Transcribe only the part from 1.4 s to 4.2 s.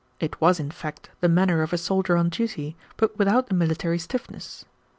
of a soldier on duty, but without the military